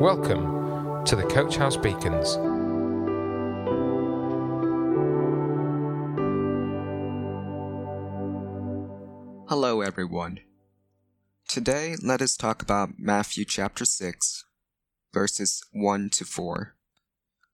Welcome 0.00 1.04
to 1.04 1.14
the 1.14 1.22
Coach 1.24 1.56
House 1.56 1.76
Beacons. 1.76 2.34
Hello, 9.48 9.82
everyone. 9.82 10.40
Today, 11.46 11.94
let 12.02 12.22
us 12.22 12.36
talk 12.36 12.62
about 12.62 12.98
Matthew 12.98 13.44
chapter 13.44 13.84
6, 13.84 14.44
verses 15.12 15.62
1 15.72 16.08
to 16.14 16.24
4. 16.24 16.74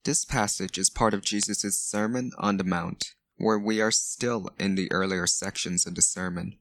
This 0.05 0.25
passage 0.25 0.79
is 0.79 0.89
part 0.89 1.12
of 1.12 1.23
Jesus' 1.23 1.77
Sermon 1.77 2.30
on 2.39 2.57
the 2.57 2.64
Mount, 2.64 3.14
where 3.36 3.59
we 3.59 3.80
are 3.80 3.91
still 3.91 4.48
in 4.59 4.77
the 4.77 4.91
earlier 4.93 5.27
sections 5.27 5.86
of 5.86 5.96
the 5.96 6.02
sermon. 6.02 6.59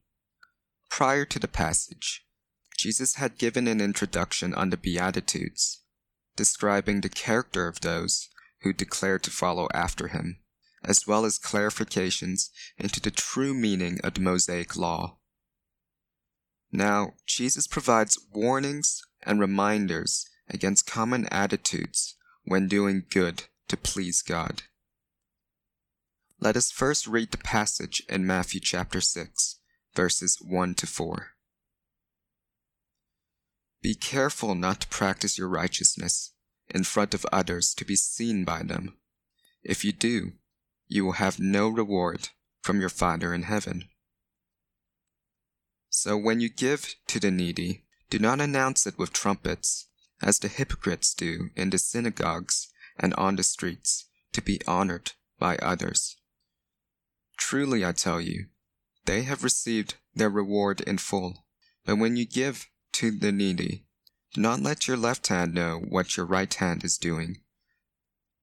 Prior 0.90 1.24
to 1.26 1.40
the 1.40 1.48
passage, 1.48 2.27
Jesus 2.78 3.16
had 3.16 3.40
given 3.40 3.68
an 3.68 3.82
introduction 3.82 4.54
on 4.54 4.70
the 4.70 4.78
Beatitudes, 4.78 5.82
describing 6.36 7.02
the 7.02 7.10
character 7.10 7.68
of 7.68 7.82
those 7.82 8.30
who 8.62 8.72
declare 8.72 9.18
to 9.18 9.32
follow 9.32 9.68
after 9.74 10.10
him, 10.10 10.38
as 10.84 11.08
well 11.08 11.26
as 11.26 11.40
clarifications 11.40 12.50
into 12.78 13.02
the 13.02 13.10
true 13.10 13.56
meaning 13.56 14.00
of 14.04 14.14
the 14.14 14.22
Mosaic 14.22 14.76
Law. 14.78 15.18
Now, 16.72 17.14
Jesus 17.26 17.66
provides 17.66 18.20
warnings 18.32 19.02
and 19.24 19.40
reminders 19.40 20.30
against 20.48 20.86
common 20.86 21.26
attitudes 21.32 22.16
when 22.46 22.68
doing 22.68 23.06
good 23.10 23.46
to 23.70 23.76
please 23.76 24.22
God. 24.22 24.64
Let 26.40 26.56
us 26.56 26.70
first 26.70 27.08
read 27.08 27.32
the 27.32 27.38
passage 27.40 28.04
in 28.08 28.28
Matthew 28.28 28.60
chapter 28.60 29.02
6, 29.02 29.60
verses 29.96 30.38
1 30.40 30.76
to 30.76 30.86
4. 30.86 31.37
Be 33.82 33.96
careful 33.96 34.56
not 34.56 34.82
to 34.82 34.88
practice 34.88 35.38
your 35.38 35.48
righteousness 35.48 36.34
in 36.70 36.84
front 36.84 37.14
of 37.14 37.26
others 37.32 37.74
to 37.76 37.86
be 37.86 37.96
seen 37.96 38.44
by 38.44 38.64
them. 38.64 38.98
If 39.64 39.86
you 39.86 39.92
do, 39.92 40.34
you 40.88 41.06
will 41.06 41.14
have 41.14 41.40
no 41.40 41.68
reward 41.70 42.30
from 42.62 42.80
your 42.80 42.90
Father 42.90 43.34
in 43.34 43.44
heaven. 43.44 43.90
So 45.90 46.18
when 46.18 46.42
you 46.42 46.50
give 46.50 46.96
to 47.08 47.20
the 47.20 47.32
needy, 47.32 47.86
do 48.10 48.20
not 48.20 48.42
announce 48.42 48.86
it 48.86 48.98
with 48.98 49.14
trumpets, 49.14 49.88
as 50.22 50.40
the 50.40 50.48
hypocrites 50.48 51.14
do 51.14 51.50
in 51.56 51.70
the 51.70 51.78
synagogues 51.78 52.68
and 52.98 53.14
on 53.16 53.36
the 53.36 53.44
streets, 53.44 54.06
to 54.34 54.42
be 54.42 54.60
honored 54.68 55.14
by 55.40 55.58
others. 55.58 56.18
Truly 57.38 57.86
I 57.86 57.92
tell 57.92 58.20
you, 58.20 58.48
they 59.06 59.24
have 59.24 59.44
received 59.44 59.96
their 60.14 60.30
reward 60.30 60.82
in 60.82 60.98
full. 60.98 61.46
But 61.86 61.98
when 61.98 62.18
you 62.18 62.26
give 62.26 62.68
to 62.98 63.12
the 63.12 63.32
needy, 63.32 63.86
do 64.34 64.42
not 64.42 64.60
let 64.60 64.88
your 64.88 64.98
left 64.98 65.28
hand 65.28 65.54
know 65.54 65.80
what 65.88 66.18
your 66.18 66.26
right 66.26 66.52
hand 66.52 66.84
is 66.84 66.98
doing, 66.98 67.38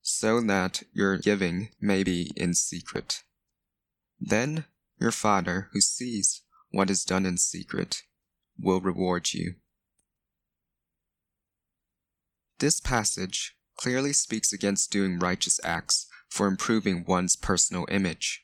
so 0.01 0.41
that 0.41 0.85
your 0.93 1.19
giving 1.19 1.71
may 1.81 2.05
be 2.05 2.31
in 2.37 2.55
secret. 2.55 3.25
Then 4.21 4.67
your 5.01 5.11
Father, 5.11 5.71
who 5.73 5.81
sees 5.81 6.43
what 6.71 6.89
is 6.89 7.05
done 7.05 7.27
in 7.27 7.37
secret, 7.37 8.03
will 8.57 8.81
reward 8.81 9.35
you. 9.35 9.55
This 12.61 12.79
passage 12.79 13.57
clearly 13.77 14.13
speaks 14.13 14.53
against 14.53 14.93
doing 14.93 15.19
righteous 15.19 15.59
acts 15.65 16.07
for 16.29 16.47
improving 16.47 17.05
one's 17.05 17.35
personal 17.35 17.87
image. 17.91 18.41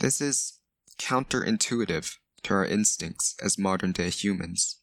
This 0.00 0.20
is 0.20 0.58
counterintuitive 0.98 2.16
to 2.44 2.54
our 2.54 2.64
instincts 2.64 3.34
as 3.42 3.58
modern 3.58 3.92
day 3.92 4.10
humans. 4.10 4.78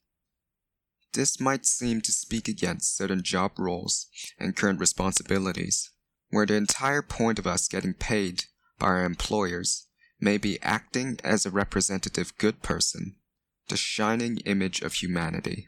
This 1.13 1.39
might 1.39 1.65
seem 1.65 2.01
to 2.01 2.11
speak 2.11 2.47
against 2.47 2.95
certain 2.95 3.21
job 3.21 3.53
roles 3.57 4.07
and 4.39 4.55
current 4.55 4.79
responsibilities, 4.79 5.91
where 6.29 6.45
the 6.45 6.55
entire 6.55 7.01
point 7.01 7.37
of 7.37 7.47
us 7.47 7.67
getting 7.67 7.93
paid 7.93 8.45
by 8.79 8.87
our 8.87 9.05
employers 9.05 9.87
may 10.19 10.37
be 10.37 10.61
acting 10.61 11.19
as 11.23 11.45
a 11.45 11.51
representative 11.51 12.37
good 12.37 12.61
person, 12.61 13.15
the 13.67 13.77
shining 13.77 14.37
image 14.39 14.81
of 14.81 14.93
humanity. 14.93 15.67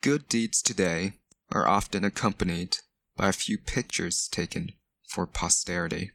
Good 0.00 0.28
deeds 0.28 0.62
today 0.62 1.14
are 1.50 1.68
often 1.68 2.04
accompanied 2.04 2.78
by 3.16 3.28
a 3.28 3.32
few 3.32 3.58
pictures 3.58 4.28
taken 4.28 4.70
for 5.06 5.26
posterity. 5.26 6.12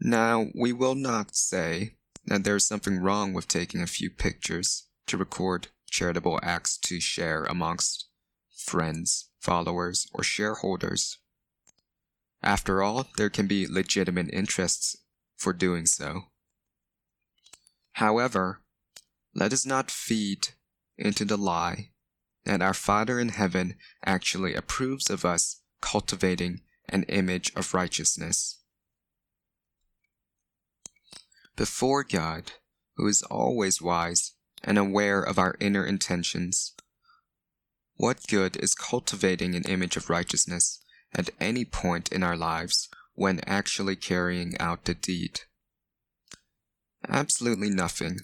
Now, 0.00 0.46
we 0.54 0.72
will 0.72 0.94
not 0.94 1.36
say 1.36 1.96
that 2.24 2.44
there 2.44 2.56
is 2.56 2.66
something 2.66 3.00
wrong 3.00 3.34
with 3.34 3.48
taking 3.48 3.82
a 3.82 3.86
few 3.86 4.10
pictures 4.10 4.86
to 5.06 5.18
record 5.18 5.68
charitable 5.90 6.40
acts 6.42 6.78
to 6.78 7.00
share 7.00 7.44
amongst 7.44 8.08
friends, 8.56 9.28
followers, 9.38 10.06
or 10.14 10.22
shareholders. 10.22 11.18
After 12.42 12.82
all, 12.82 13.08
there 13.16 13.28
can 13.28 13.46
be 13.46 13.66
legitimate 13.66 14.30
interests 14.32 14.96
for 15.36 15.52
doing 15.52 15.84
so. 15.84 16.22
However, 17.94 18.62
let 19.34 19.52
us 19.52 19.66
not 19.66 19.90
feed 19.90 20.48
into 20.96 21.24
the 21.24 21.36
lie 21.36 21.90
that 22.44 22.62
our 22.62 22.74
Father 22.74 23.20
in 23.20 23.30
heaven 23.30 23.74
actually 24.04 24.54
approves 24.54 25.10
of 25.10 25.24
us 25.24 25.60
cultivating 25.82 26.62
an 26.88 27.02
image 27.04 27.52
of 27.54 27.74
righteousness. 27.74 28.59
Before 31.60 32.04
God, 32.04 32.52
who 32.96 33.06
is 33.06 33.20
always 33.24 33.82
wise 33.82 34.32
and 34.64 34.78
aware 34.78 35.20
of 35.20 35.38
our 35.38 35.56
inner 35.60 35.84
intentions, 35.84 36.72
what 37.96 38.26
good 38.28 38.56
is 38.56 38.72
cultivating 38.74 39.54
an 39.54 39.64
image 39.64 39.94
of 39.98 40.08
righteousness 40.08 40.82
at 41.12 41.28
any 41.38 41.66
point 41.66 42.10
in 42.12 42.22
our 42.22 42.34
lives 42.34 42.88
when 43.12 43.42
actually 43.46 43.94
carrying 43.94 44.56
out 44.58 44.86
the 44.86 44.94
deed? 44.94 45.40
Absolutely 47.06 47.68
nothing. 47.68 48.20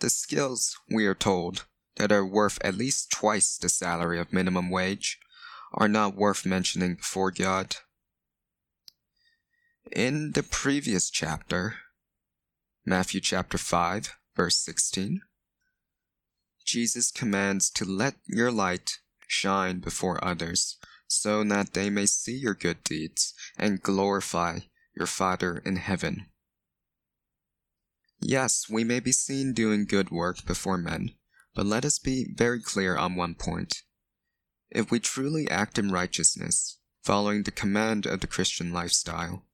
The 0.00 0.10
skills, 0.10 0.76
we 0.90 1.06
are 1.06 1.14
told, 1.14 1.64
that 1.96 2.12
are 2.12 2.26
worth 2.26 2.58
at 2.62 2.74
least 2.74 3.10
twice 3.10 3.56
the 3.56 3.70
salary 3.70 4.20
of 4.20 4.30
minimum 4.30 4.68
wage 4.68 5.18
are 5.72 5.88
not 5.88 6.14
worth 6.14 6.44
mentioning 6.44 6.96
before 6.96 7.30
God. 7.30 7.76
In 9.90 10.32
the 10.32 10.42
previous 10.42 11.08
chapter, 11.08 11.76
Matthew 12.88 13.20
chapter 13.20 13.58
5, 13.58 14.16
verse 14.34 14.56
16, 14.64 15.20
Jesus 16.64 17.10
commands 17.10 17.68
to 17.72 17.84
let 17.84 18.14
your 18.24 18.50
light 18.50 19.00
shine 19.26 19.80
before 19.80 20.24
others, 20.24 20.78
so 21.06 21.44
that 21.44 21.74
they 21.74 21.90
may 21.90 22.06
see 22.06 22.32
your 22.32 22.54
good 22.54 22.82
deeds 22.84 23.34
and 23.58 23.82
glorify 23.82 24.60
your 24.96 25.06
Father 25.06 25.58
in 25.66 25.76
heaven. 25.76 26.28
Yes, 28.20 28.70
we 28.70 28.84
may 28.84 29.00
be 29.00 29.12
seen 29.12 29.52
doing 29.52 29.84
good 29.84 30.10
work 30.10 30.46
before 30.46 30.78
men, 30.78 31.10
but 31.54 31.66
let 31.66 31.84
us 31.84 31.98
be 31.98 32.32
very 32.34 32.62
clear 32.62 32.96
on 32.96 33.16
one 33.16 33.34
point. 33.34 33.82
If 34.70 34.90
we 34.90 34.98
truly 34.98 35.46
act 35.50 35.78
in 35.78 35.92
righteousness, 35.92 36.78
following 37.02 37.42
the 37.42 37.50
command 37.50 38.06
of 38.06 38.20
the 38.20 38.26
Christian 38.26 38.72
lifestyle, 38.72 39.44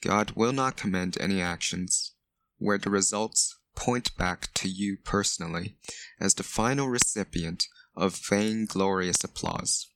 God 0.00 0.32
will 0.32 0.52
not 0.52 0.76
commend 0.76 1.16
any 1.20 1.40
actions 1.40 2.14
where 2.62 2.78
the 2.78 2.90
results 2.90 3.58
point 3.74 4.16
back 4.16 4.48
to 4.54 4.68
you 4.68 4.96
personally 5.04 5.76
as 6.20 6.34
the 6.34 6.42
final 6.42 6.88
recipient 6.88 7.66
of 7.96 8.20
vainglorious 8.28 9.24
applause. 9.24 9.88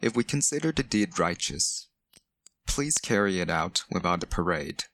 If 0.00 0.16
we 0.16 0.24
consider 0.24 0.72
the 0.72 0.82
deed 0.82 1.18
righteous, 1.18 1.88
please 2.66 2.96
carry 2.98 3.40
it 3.40 3.50
out 3.50 3.84
without 3.90 4.22
a 4.22 4.26
parade, 4.26 4.84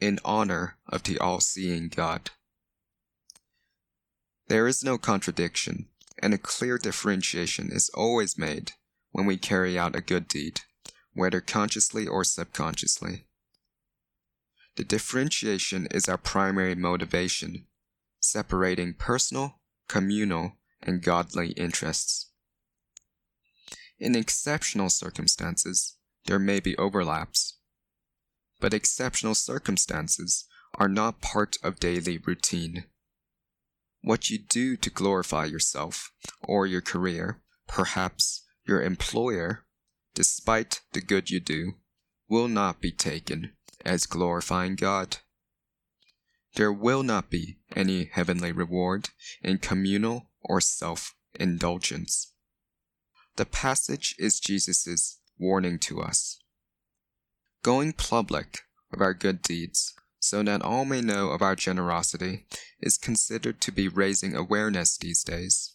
in 0.00 0.20
honor 0.24 0.78
of 0.86 1.02
the 1.02 1.18
all 1.18 1.40
seeing 1.40 1.88
God. 1.88 2.30
There 4.46 4.66
is 4.66 4.84
no 4.84 4.96
contradiction, 4.96 5.88
and 6.22 6.32
a 6.32 6.38
clear 6.38 6.78
differentiation 6.78 7.70
is 7.72 7.90
always 7.94 8.38
made 8.38 8.72
when 9.10 9.26
we 9.26 9.36
carry 9.36 9.78
out 9.78 9.96
a 9.96 10.00
good 10.00 10.28
deed, 10.28 10.60
whether 11.14 11.40
consciously 11.40 12.06
or 12.06 12.24
subconsciously. 12.24 13.24
The 14.78 14.84
differentiation 14.84 15.88
is 15.90 16.08
our 16.08 16.16
primary 16.16 16.76
motivation, 16.76 17.66
separating 18.20 18.94
personal, 18.94 19.60
communal, 19.88 20.52
and 20.80 21.02
godly 21.02 21.50
interests. 21.50 22.30
In 23.98 24.14
exceptional 24.14 24.88
circumstances, 24.88 25.96
there 26.26 26.38
may 26.38 26.60
be 26.60 26.76
overlaps, 26.76 27.58
but 28.60 28.72
exceptional 28.72 29.34
circumstances 29.34 30.44
are 30.76 30.88
not 30.88 31.20
part 31.20 31.56
of 31.64 31.80
daily 31.80 32.16
routine 32.16 32.84
what 34.02 34.30
you 34.30 34.38
do 34.38 34.76
to 34.76 34.90
glorify 34.90 35.44
yourself 35.44 36.12
or 36.40 36.68
your 36.68 36.80
career, 36.80 37.42
perhaps 37.66 38.46
your 38.64 38.80
employer, 38.80 39.66
despite 40.14 40.82
the 40.92 41.00
good 41.00 41.30
you 41.30 41.40
do, 41.40 41.72
will 42.28 42.46
not 42.46 42.80
be 42.80 42.92
taken 42.92 43.57
as 43.84 44.06
glorifying 44.06 44.76
God. 44.76 45.18
there 46.54 46.72
will 46.72 47.02
not 47.02 47.30
be 47.30 47.58
any 47.76 48.04
heavenly 48.04 48.52
reward 48.52 49.10
in 49.42 49.58
communal 49.58 50.30
or 50.40 50.60
self 50.60 51.14
indulgence. 51.34 52.32
The 53.36 53.46
passage 53.46 54.16
is 54.18 54.40
Jesus' 54.40 55.18
warning 55.38 55.78
to 55.80 56.00
us. 56.00 56.38
Going 57.62 57.92
public 57.92 58.62
of 58.92 59.00
our 59.00 59.14
good 59.14 59.42
deeds, 59.42 59.94
so 60.18 60.42
that 60.42 60.62
all 60.62 60.84
may 60.84 61.00
know 61.00 61.30
of 61.30 61.42
our 61.42 61.54
generosity, 61.54 62.46
is 62.80 62.96
considered 62.96 63.60
to 63.60 63.72
be 63.72 63.88
raising 63.88 64.34
awareness 64.34 64.96
these 64.96 65.22
days. 65.22 65.74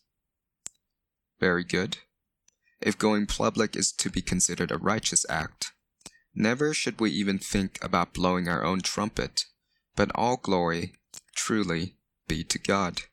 Very 1.39 1.63
good. 1.63 1.97
If 2.81 2.97
going 2.97 3.27
public 3.27 3.75
is 3.75 3.91
to 3.93 4.09
be 4.09 4.21
considered 4.21 4.71
a 4.71 4.77
righteous 4.77 5.25
act, 5.29 5.72
never 6.35 6.73
should 6.73 6.99
we 6.99 7.11
even 7.11 7.39
think 7.39 7.77
about 7.83 8.13
blowing 8.13 8.47
our 8.47 8.63
own 8.63 8.81
trumpet, 8.81 9.45
but 9.95 10.11
all 10.15 10.37
glory, 10.37 10.93
truly, 11.35 11.95
be 12.27 12.43
to 12.43 12.57
God. 12.57 13.03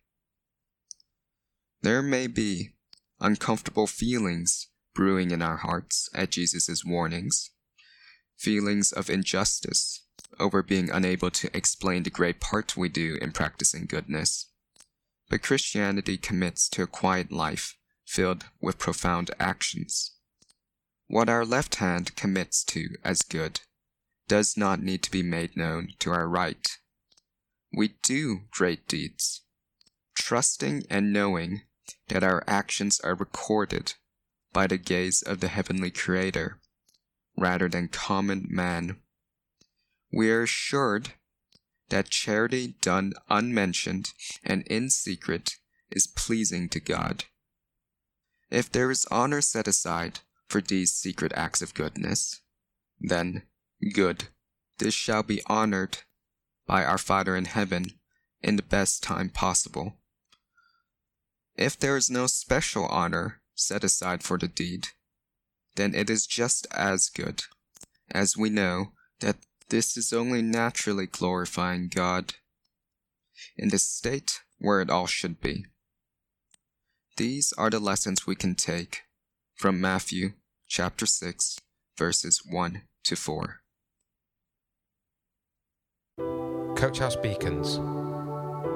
There 1.82 2.02
may 2.02 2.26
be 2.26 2.70
uncomfortable 3.20 3.86
feelings 3.86 4.68
brewing 4.94 5.30
in 5.30 5.42
our 5.42 5.58
hearts 5.58 6.08
at 6.14 6.30
Jesus' 6.30 6.84
warnings, 6.84 7.50
feelings 8.36 8.92
of 8.92 9.08
injustice 9.08 10.02
over 10.38 10.62
being 10.62 10.90
unable 10.90 11.30
to 11.30 11.54
explain 11.56 12.02
the 12.02 12.10
great 12.10 12.40
part 12.40 12.76
we 12.76 12.88
do 12.88 13.18
in 13.20 13.32
practicing 13.32 13.86
goodness. 13.86 14.46
But 15.28 15.42
Christianity 15.42 16.16
commits 16.16 16.68
to 16.70 16.82
a 16.82 16.86
quiet 16.86 17.30
life 17.30 17.76
filled 18.04 18.46
with 18.60 18.78
profound 18.78 19.30
actions. 19.38 20.12
What 21.10 21.28
our 21.28 21.44
left 21.44 21.74
hand 21.74 22.14
commits 22.14 22.62
to 22.66 22.90
as 23.02 23.22
good 23.22 23.62
does 24.28 24.56
not 24.56 24.80
need 24.80 25.02
to 25.02 25.10
be 25.10 25.24
made 25.24 25.56
known 25.56 25.94
to 25.98 26.12
our 26.12 26.28
right. 26.28 26.64
We 27.72 27.96
do 28.04 28.42
great 28.52 28.86
deeds, 28.86 29.42
trusting 30.14 30.84
and 30.88 31.12
knowing 31.12 31.62
that 32.06 32.22
our 32.22 32.44
actions 32.46 33.00
are 33.00 33.16
recorded 33.16 33.94
by 34.52 34.68
the 34.68 34.78
gaze 34.78 35.20
of 35.20 35.40
the 35.40 35.48
heavenly 35.48 35.90
Creator 35.90 36.60
rather 37.36 37.68
than 37.68 37.88
common 37.88 38.46
man. 38.48 39.00
We 40.12 40.30
are 40.30 40.44
assured 40.44 41.14
that 41.88 42.10
charity 42.10 42.76
done 42.80 43.14
unmentioned 43.28 44.12
and 44.44 44.62
in 44.68 44.90
secret 44.90 45.56
is 45.90 46.06
pleasing 46.06 46.68
to 46.68 46.78
God. 46.78 47.24
If 48.48 48.70
there 48.70 48.92
is 48.92 49.06
honor 49.10 49.40
set 49.40 49.66
aside 49.66 50.20
for 50.50 50.60
these 50.60 50.92
secret 50.92 51.32
acts 51.36 51.62
of 51.62 51.74
goodness, 51.74 52.40
then 52.98 53.44
good, 53.94 54.24
this 54.78 54.94
shall 54.94 55.22
be 55.22 55.40
honored 55.46 55.98
by 56.66 56.84
our 56.84 56.98
Father 56.98 57.36
in 57.36 57.44
heaven 57.44 57.86
in 58.42 58.56
the 58.56 58.62
best 58.62 59.02
time 59.02 59.28
possible. 59.28 59.98
If 61.54 61.78
there 61.78 61.96
is 61.96 62.10
no 62.10 62.26
special 62.26 62.86
honor 62.86 63.42
set 63.54 63.84
aside 63.84 64.24
for 64.24 64.38
the 64.38 64.48
deed, 64.48 64.88
then 65.76 65.94
it 65.94 66.10
is 66.10 66.26
just 66.26 66.66
as 66.72 67.08
good, 67.08 67.44
as 68.10 68.36
we 68.36 68.50
know 68.50 68.92
that 69.20 69.36
this 69.68 69.96
is 69.96 70.12
only 70.12 70.42
naturally 70.42 71.06
glorifying 71.06 71.88
God 71.88 72.34
in 73.56 73.68
the 73.68 73.78
state 73.78 74.40
where 74.58 74.80
it 74.80 74.90
all 74.90 75.06
should 75.06 75.40
be. 75.40 75.66
These 77.16 77.52
are 77.56 77.70
the 77.70 77.78
lessons 77.78 78.26
we 78.26 78.34
can 78.34 78.56
take 78.56 79.02
from 79.54 79.80
Matthew 79.80 80.32
chapter 80.70 81.04
6, 81.04 81.58
verses 81.98 82.40
1 82.48 82.82
to 83.02 83.16
4. 83.16 83.60
Coach 86.76 87.00
House 87.00 87.16
Beacons, 87.16 87.78